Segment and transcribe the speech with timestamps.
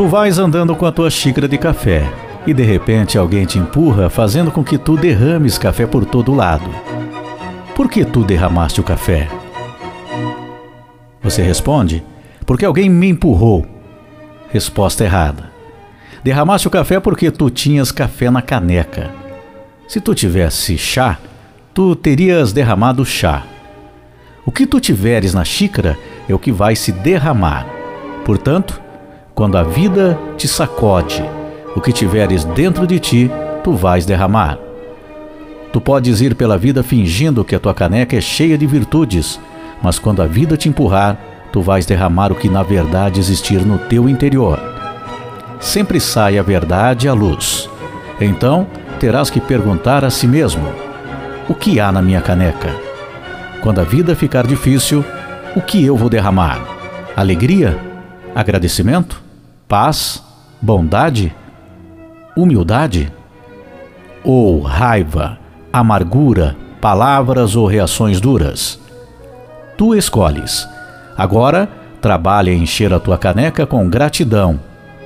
[0.00, 2.10] Tu vais andando com a tua xícara de café
[2.46, 6.70] e de repente alguém te empurra, fazendo com que tu derrames café por todo lado.
[7.74, 9.28] Por que tu derramaste o café?
[11.22, 12.02] Você responde:
[12.46, 13.66] Porque alguém me empurrou.
[14.50, 15.52] Resposta errada.
[16.24, 19.10] Derramaste o café porque tu tinhas café na caneca.
[19.86, 21.18] Se tu tivesse chá,
[21.74, 23.44] tu terias derramado chá.
[24.46, 27.66] O que tu tiveres na xícara é o que vai se derramar.
[28.24, 28.80] Portanto,
[29.40, 31.24] quando a vida te sacode,
[31.74, 33.30] o que tiveres dentro de ti,
[33.64, 34.58] tu vais derramar.
[35.72, 39.40] Tu podes ir pela vida fingindo que a tua caneca é cheia de virtudes,
[39.82, 41.18] mas quando a vida te empurrar,
[41.50, 44.60] tu vais derramar o que na verdade existir no teu interior.
[45.58, 47.66] Sempre sai a verdade à luz.
[48.20, 48.66] Então,
[48.98, 50.68] terás que perguntar a si mesmo:
[51.48, 52.76] o que há na minha caneca?
[53.62, 55.02] Quando a vida ficar difícil,
[55.56, 56.60] o que eu vou derramar?
[57.16, 57.78] Alegria?
[58.34, 59.29] Agradecimento?
[59.70, 60.20] Paz,
[60.60, 61.32] bondade,
[62.36, 63.12] humildade?
[64.24, 65.38] Ou raiva,
[65.72, 68.80] amargura, palavras ou reações duras?
[69.78, 70.68] Tu escolhes.
[71.16, 71.68] Agora,
[72.00, 74.58] trabalhe a encher a tua caneca com gratidão,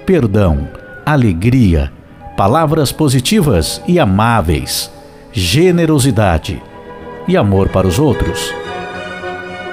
[0.06, 0.66] perdão,
[1.04, 1.92] alegria,
[2.34, 4.90] palavras positivas e amáveis,
[5.30, 6.62] generosidade
[7.28, 8.50] e amor para os outros.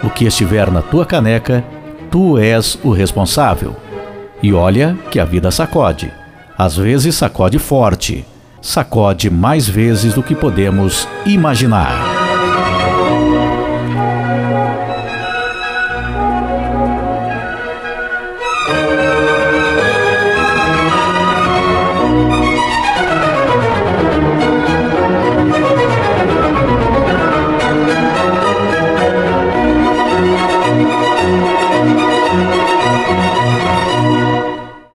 [0.04, 1.64] O que estiver na tua caneca,
[2.10, 3.74] tu és o responsável.
[4.44, 6.12] E olha que a vida sacode.
[6.58, 8.26] Às vezes sacode forte.
[8.62, 12.21] Sacode mais vezes do que podemos imaginar.